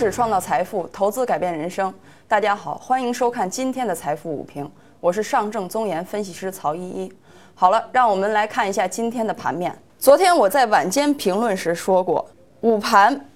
[0.00, 1.92] 识创造财富，投资改变人生。
[2.26, 4.66] 大家好，欢迎收看今天的财富午评，
[4.98, 7.12] 我是上证综研分析师曹依依。
[7.54, 9.76] 好了，让我们来看一下今天的盘面。
[9.98, 12.26] 昨天我在晚间评论时说过，
[12.62, 13.28] 午盘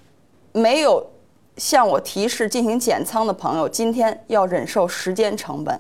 [0.53, 1.07] 没有
[1.59, 5.79] 向我提示进行减仓的朋友，今天要忍受时间成本。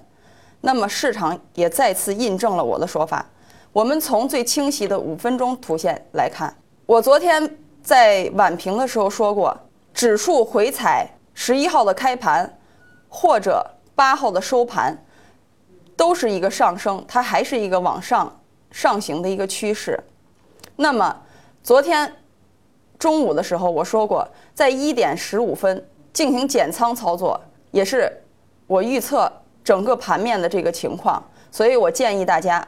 [0.60, 3.24] 那么市场也再次印证了我的说法。
[3.72, 9.58] 我们从最清晰的五分钟图线来看，我昨天在晚评的时候说过。
[9.94, 12.58] 指数回踩十一号的开盘，
[13.08, 15.04] 或者八号的收盘，
[15.96, 18.40] 都是一个上升，它还是一个往上
[18.72, 19.98] 上行的一个趋势。
[20.74, 21.16] 那么
[21.62, 22.12] 昨天
[22.98, 27.40] 中午的时候，我说过，在一点十五分进行减仓操作，
[27.70, 28.12] 也是
[28.66, 29.30] 我预测
[29.62, 32.66] 整个盘面的这个情况，所以我建议大家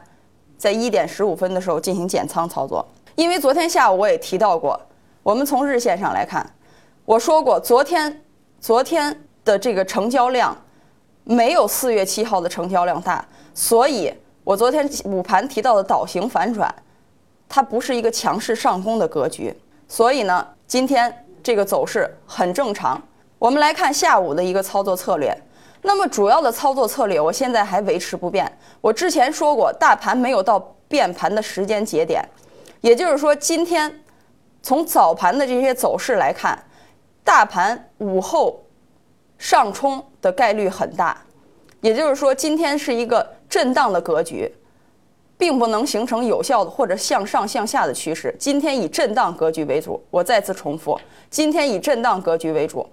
[0.57, 2.85] 在一点十五分的时候进行减仓操作。
[3.15, 4.79] 因为昨天下午我也提到过，
[5.23, 6.49] 我们从日线上来看。
[7.07, 8.21] 我说过，昨天，
[8.59, 10.53] 昨天的这个成交量
[11.23, 16.69] 没有四月七号的成交量大，所以我昨天午盘提到的倒型反转，
[17.47, 19.55] 它不是一个强势上攻的格局，
[19.87, 23.01] 所以呢，今天这个走势很正常。
[23.39, 25.33] 我们来看下午的一个操作策略，
[25.83, 28.51] 那么主要的操作策略，我现在还维持不变。
[28.81, 32.21] 我之前说过，大盘没有到变盘的时间节点，
[32.81, 34.03] 也就是说，今天
[34.61, 36.61] 从早盘的这些走势来看。
[37.27, 38.57] 大盘午后
[39.37, 41.21] 上冲的概率很大，
[41.81, 44.49] 也就是说，今天是一个震荡的格局，
[45.37, 48.33] 并不能形成有效的或者向上向下的趋势。
[48.39, 50.01] 今天以震荡格局为主。
[50.09, 50.97] 我再次重复，
[51.29, 52.87] 今天以震荡格局为主。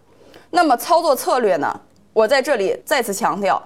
[0.50, 1.80] 那么操作策略呢？
[2.12, 3.62] 我在这里再次强调，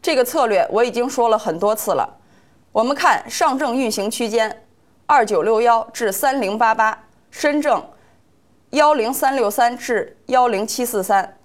[0.00, 2.08] 这个策略我已经说了很多次了。
[2.70, 4.64] 我们看上证运行区间
[5.04, 6.96] 二九六幺至三零八八，
[7.32, 7.84] 深证。
[8.72, 11.36] 幺零三六三至幺零七四三，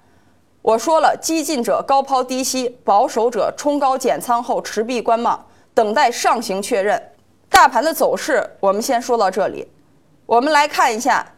[0.62, 7.12] 我说了，激进者高抛低吸，保守者冲高减仓后持币观望，等待上行确认。
[7.50, 9.68] 大盘的走势，我们先说到这里。
[10.26, 11.34] 我们来看一下，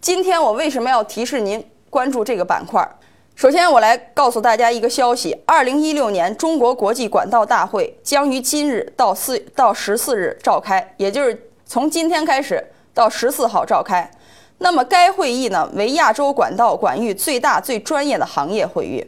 [0.00, 2.88] 今天我为什么要提示您关注这个板块？
[3.34, 14.10] 首先，我来告诉大家一个消息：二零一六年中国国际管道大会将于今日到四到十四日召开，也就是从今天开始到十四号召开。
[14.58, 19.04] 那么该会议呢，为亚洲管道管域最大、最专业的行业会议，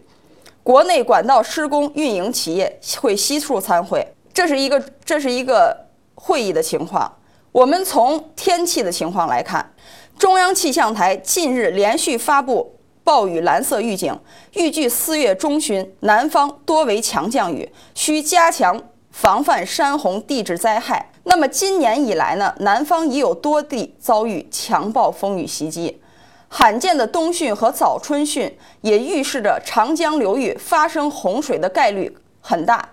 [0.62, 4.06] 国内管道施工运营企业会悉数参会。
[4.32, 5.76] 这是一个这是一个
[6.14, 7.12] 会议的情况。
[7.52, 9.74] 我们从天气的情况来看，
[10.16, 14.16] 中央气象台近日连续发布暴雨蓝色预警，
[14.52, 18.80] 预计四月中旬南方多为强降雨，需加强
[19.10, 21.10] 防范山洪地质灾害。
[21.24, 26.00] 那么今年以来呢，南方已有多地遭遇强暴风雨袭击，
[26.48, 32.88] 罕见的冬汛和早春汛也预示着长江流域发生洪水的概率很大。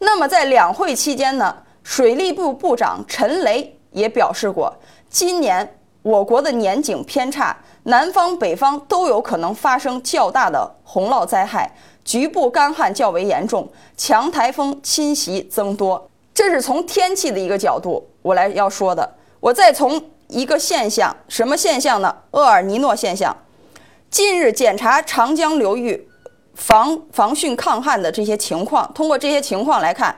[0.00, 4.76] 那么在两会期间呢，水利部部长陈雷也表示过，
[5.08, 11.72] 今年我国的年景偏差，南方北方都有可能发生较大的洪涝灾害，
[12.08, 16.08] 局部干旱较为严重，强台风侵袭增多。
[16.32, 19.16] 这是从天气的一个角度，我来要说的。
[19.40, 22.16] 我再从一个现象，什么现象呢？
[22.30, 23.36] 厄尔尼诺现象。
[24.08, 26.08] 近日检查长江流域
[26.54, 30.16] 防防汛抗旱的这些情况，通过这些情况来看，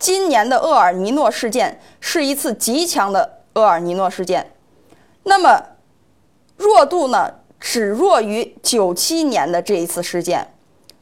[0.00, 4.50] 今年的厄尔尼诺事件是一次极强的厄尔尼诺事件。
[5.22, 5.62] 那么
[6.56, 10.48] 弱度呢，只弱于九七年的这一次事件。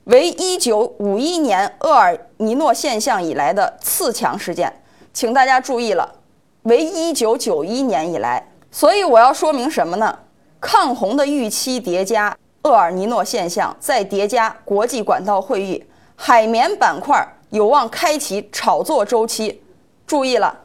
[0.08, 4.72] 为一九五一年厄尔尼诺现象以来的次强事件，
[5.12, 6.14] 请大家注意了，
[6.62, 8.50] 为一九九一年以来。
[8.70, 10.18] 所以我要说明什么呢？
[10.60, 15.84] 抗洪的预期叠加厄尔尼诺现象，再叠加国际管道会议，
[16.16, 19.62] 海绵板块有望开启炒作周期。
[20.06, 20.58] 注意了，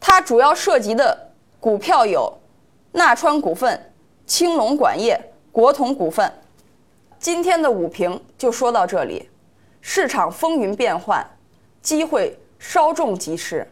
[0.00, 1.28] 它主要涉及的
[1.60, 2.38] 股票有
[2.92, 3.92] 纳川股份、
[4.26, 6.32] 青龙管业、国统股份。
[7.18, 9.28] 今天的午评就说到这里，
[9.80, 11.26] 市场风云变幻，
[11.82, 13.68] 机会稍纵即逝。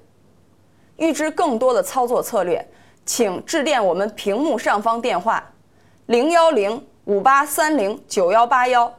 [0.96, 2.66] 预知更多的操作策略，
[3.04, 5.42] 请致电我们屏幕上方电话
[6.06, 8.92] 零幺零五八三零九幺八幺。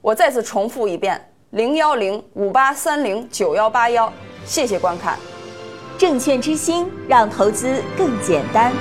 [0.00, 4.10] 我再次重复一遍零幺零五八三零九幺八幺。
[4.46, 5.18] 谢谢观看，
[5.98, 8.72] 证券之星让投资更简单。